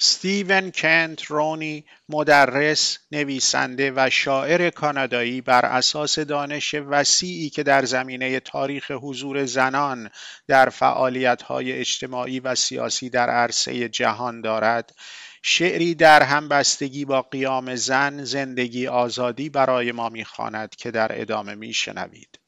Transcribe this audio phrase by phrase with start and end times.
[0.00, 8.40] استیون کنت رونی مدرس، نویسنده و شاعر کانادایی بر اساس دانش وسیعی که در زمینه
[8.40, 10.10] تاریخ حضور زنان
[10.48, 14.94] در فعالیت‌های اجتماعی و سیاسی در عرصه جهان دارد،
[15.42, 22.38] شعری در همبستگی با قیام زن زندگی آزادی برای ما می‌خواند که در ادامه میشنوید.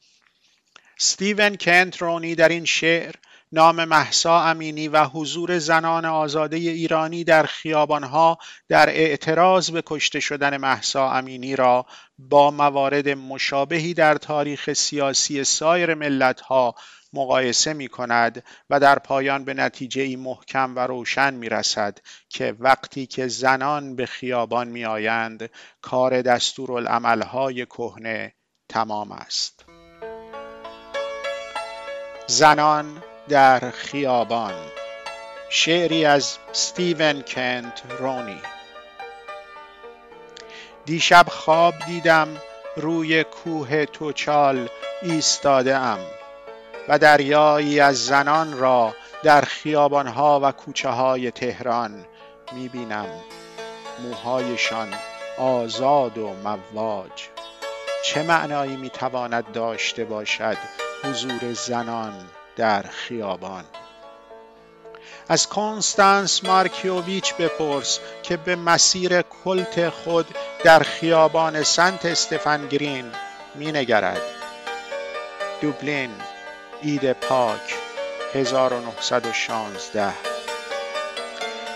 [1.01, 3.15] استیون کنت رونی در این شعر
[3.53, 10.57] نام محسا امینی و حضور زنان آزاده ایرانی در خیابانها در اعتراض به کشته شدن
[10.57, 11.87] محسا امینی را
[12.19, 16.75] با موارد مشابهی در تاریخ سیاسی سایر ملتها
[17.13, 23.07] مقایسه می کند و در پایان به نتیجه محکم و روشن می رسد که وقتی
[23.07, 25.51] که زنان به خیابان می آیند
[25.83, 28.35] کار دستورالعملهای کهنه
[28.69, 29.65] تمام است.
[32.27, 34.55] زنان در خیابان.
[35.49, 38.41] شعری از ستیون کنت رونی.
[40.85, 42.29] دیشب خواب دیدم
[42.77, 44.69] روی کوه توچال
[45.03, 45.99] ایستاده ام
[46.89, 52.07] و دریایی از زنان را در خیابانها و کوچه های تهران
[52.53, 53.09] می بینم
[54.03, 54.89] موهایشان
[55.39, 57.29] آزاد و مواج.
[58.05, 60.57] چه معنایی می تواند داشته باشد
[61.05, 62.13] حضور زنان
[62.57, 63.65] در خیابان.
[65.29, 70.27] از کنستانس مارکیوویچ بپرس که به مسیر کلت خود
[70.65, 73.05] در خیابان سنت استفان گرین
[73.55, 74.21] می نگرد.
[75.61, 76.11] دوبلین
[76.83, 77.75] اید پاک
[78.35, 80.13] 1916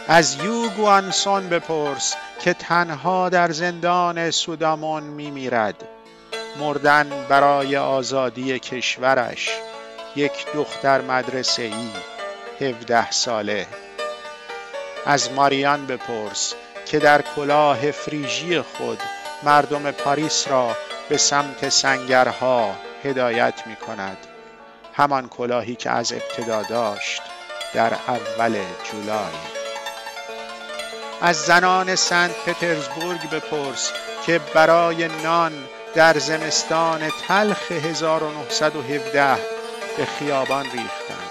[0.09, 5.85] از یوگوانسون بپرس که تنها در زندان سودامون می میرد
[6.59, 9.51] مردن برای آزادی کشورش.
[10.17, 11.91] یک دختر مدرسه ای
[12.69, 13.67] 17 ساله.
[15.07, 16.55] از ماریان بپرس
[16.87, 18.99] که در کلاه فریژی خود
[19.43, 20.77] مردم پاریس را
[21.09, 24.17] به سمت سنگرها هدایت می کند
[24.95, 27.23] همان کلاهی که از ابتدا داشت
[27.75, 29.35] در اول جولای.
[31.21, 33.93] از زنان سنت پترزبورگ بپرس
[34.27, 35.53] که برای نان
[35.95, 39.54] در زمستان تلخ 1917
[39.97, 41.31] به خیابان ریختند.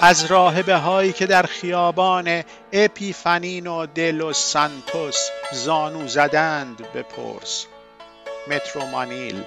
[0.00, 7.66] از راهبه هایی که در خیابان اپیفانینو دلوس سانتوس زانو زدند بپرس.
[8.46, 9.44] مترو مانیل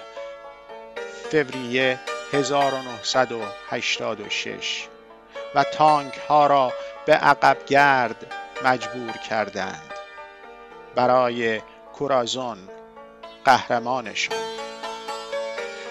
[1.32, 2.00] فوریه
[2.34, 4.88] 1986
[5.56, 6.74] و تانک ها را
[7.06, 8.34] به عقب گرد
[8.64, 9.94] مجبور کردند.
[10.96, 11.62] برای
[11.94, 12.58] کورازون
[13.46, 14.57] قهرمانشان.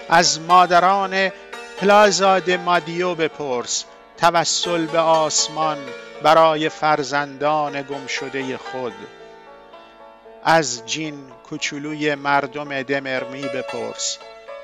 [0.09, 1.31] از مادران
[1.77, 3.85] پلازا مادیو بپرس.
[4.17, 5.77] توسل به آسمان
[6.23, 8.93] برای فرزندان گمشده خود.
[10.43, 14.17] از جین کوچولوی مردم دمرمی بپرس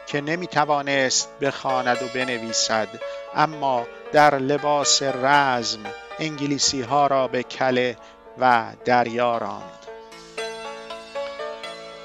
[0.07, 2.87] که نمی توانست بخواند و بنویسد.
[3.35, 5.79] اما در لباس رزم
[6.19, 7.97] انگلیسی ها را به کله
[8.39, 9.79] و دریا راند.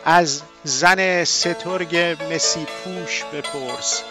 [0.05, 1.97] از زن سترگ
[2.31, 4.03] مسی پوش بپرس.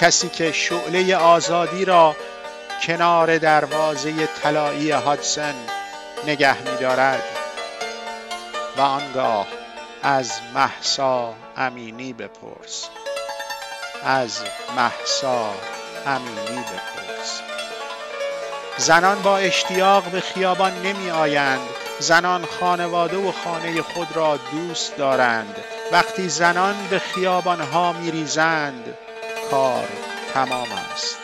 [0.00, 2.16] کسی که شعله آزادی را
[2.82, 5.54] کنار دروازه طلایی هادسن
[6.26, 7.22] نگه می‌دارد
[8.76, 9.46] و آنگاه
[10.02, 12.88] از محسا امینی بپرس.
[14.04, 14.40] از
[14.76, 15.54] محسا
[16.06, 17.40] امینی بپرس.
[18.76, 25.56] زنان با اشتیاق به خیابان نمی آیند زنان خانواده و خانه خود را دوست دارند.
[25.92, 28.94] وقتی زنان به خیابانها میریزند
[29.50, 29.88] کار
[30.34, 31.16] تمام است.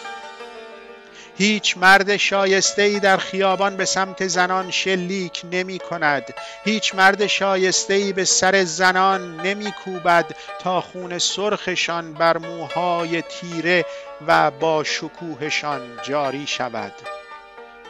[1.40, 7.94] هیچ مرد شایسته ای در خیابان به سمت زنان شلیک نمی کند هیچ مرد شایسته
[7.94, 13.84] ای به سر زنان نمی کوبد تا خون سرخشان بر موهای تیره
[14.26, 16.92] و با شکوهشان جاری شود.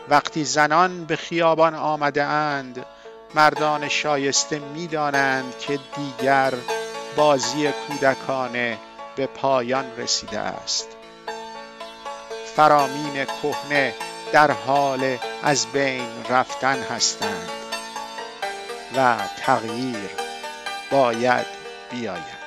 [0.08, 2.86] وقتی زنان به خیابان آمده اند
[3.34, 6.54] مردان شایسته می‌دانند که دیگر
[7.16, 8.78] بازی کودکانه
[9.16, 10.88] به پایان رسیده است.
[12.56, 13.94] فرامین کهنه
[14.32, 17.50] در حال از بین رفتن هستند
[18.96, 20.10] و تغییر
[20.90, 21.46] باید
[21.90, 22.39] بیاید.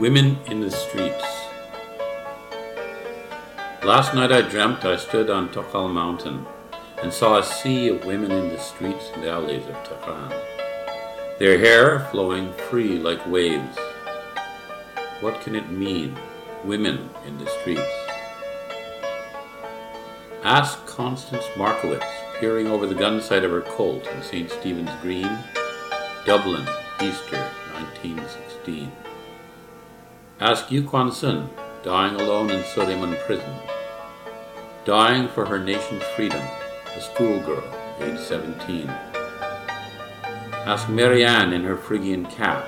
[0.00, 1.26] Women in the Streets.
[3.84, 6.46] Last night I dreamt I stood on Tokhal Mountain
[7.02, 10.30] and saw a sea of women in the streets and alleys of Tehran,
[11.38, 13.76] their hair flowing free like waves.
[15.20, 16.18] What can it mean,
[16.64, 17.92] women in the streets?
[20.42, 22.06] Ask Constance Markowitz,
[22.38, 24.50] peering over the gun sight of her Colt in St.
[24.50, 25.38] Stephen's Green,
[26.24, 26.66] Dublin,
[27.02, 27.36] Easter
[27.74, 28.90] 1916.
[30.40, 31.50] Ask Yu Kwan Sun,
[31.82, 33.54] dying alone in Suleiman prison,
[34.86, 37.62] dying for her nation's freedom, a schoolgirl,
[38.00, 38.88] age 17.
[40.64, 42.64] Ask Marianne in her Phrygian cap,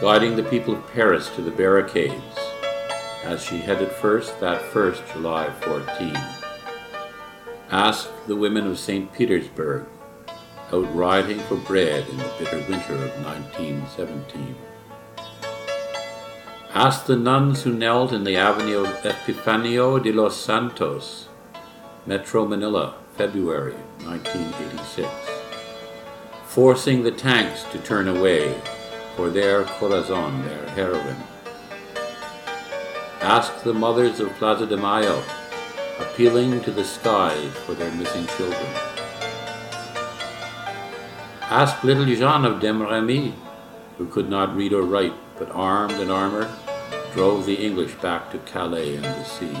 [0.00, 2.38] guiding the people of Paris to the barricades,
[3.24, 6.16] as she headed first that first July 14.
[7.70, 9.12] Ask the women of St.
[9.12, 9.84] Petersburg,
[10.72, 14.56] out riding for bread in the bitter winter of 1917.
[16.76, 21.26] Ask the nuns who knelt in the Avenue of Epifanio de los Santos,
[22.04, 23.72] Metro Manila, February
[24.04, 25.08] 1986,
[26.44, 28.60] forcing the tanks to turn away
[29.16, 31.16] for their corazon, their heroine.
[33.22, 35.22] Ask the mothers of Plaza de Mayo,
[35.98, 38.70] appealing to the skies for their missing children.
[41.40, 43.32] Ask little Jean of Demremy,
[43.96, 46.48] who could not read or write, but armed and armored,
[47.16, 49.56] drove the English back to Calais and the sea.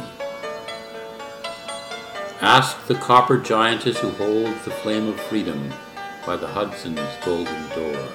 [2.42, 5.72] Ask the copper giantess who holds the flame of freedom
[6.26, 8.08] by the Hudson's golden door.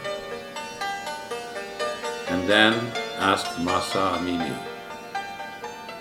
[2.27, 2.73] And then
[3.17, 4.55] ask Masa Amini.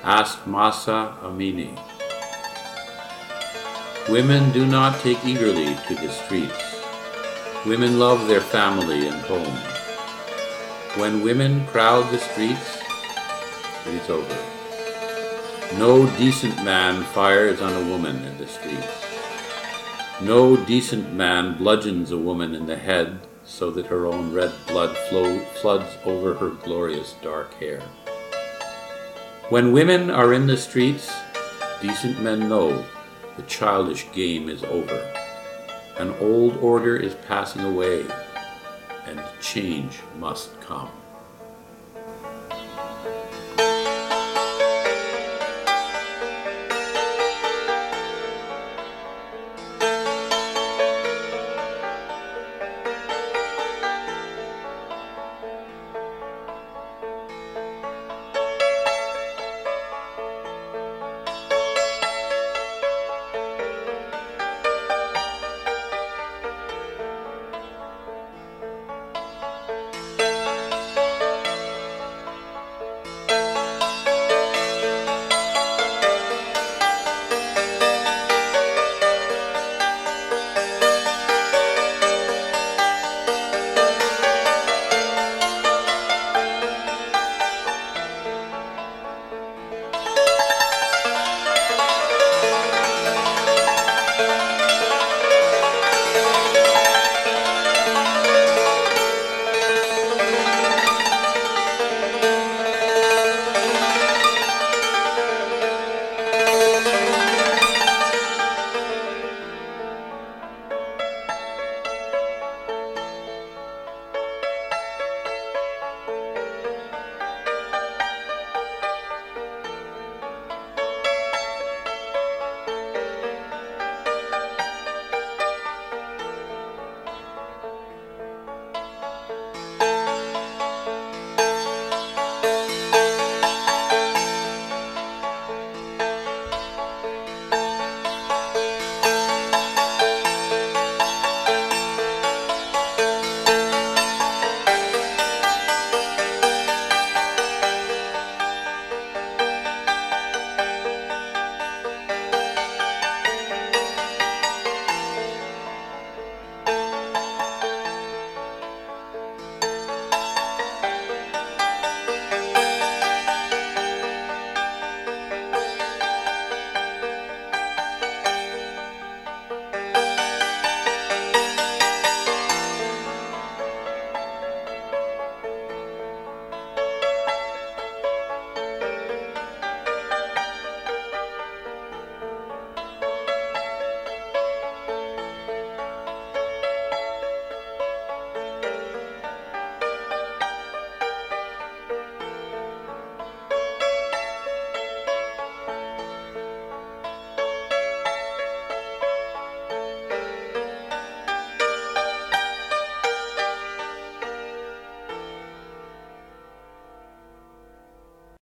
[0.02, 1.80] Ask Masa Amini.
[4.10, 6.82] Women do not take eagerly to the streets.
[7.64, 9.56] Women love their family and home.
[11.00, 12.79] When women crowd the streets,
[13.86, 14.60] it is over.
[15.78, 19.04] No decent man fires on a woman in the streets.
[20.20, 24.96] No decent man bludgeons a woman in the head so that her own red blood
[25.08, 27.80] flow, floods over her glorious dark hair.
[29.48, 31.10] When women are in the streets,
[31.80, 32.84] decent men know
[33.36, 35.12] the childish game is over.
[35.98, 38.04] An old order is passing away,
[39.06, 40.90] and change must come.